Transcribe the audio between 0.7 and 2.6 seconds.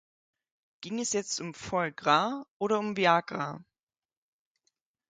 Ging es jetzt um foie gras